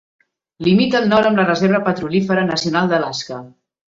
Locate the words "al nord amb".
0.99-1.41